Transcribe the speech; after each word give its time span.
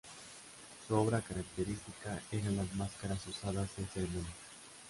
Su 0.87 0.95
obra 0.95 1.21
característica 1.21 2.19
eran 2.31 2.55
las 2.57 2.73
máscaras 2.73 3.19
usadas 3.27 3.69
en 3.77 3.85
ceremonias. 3.87 4.33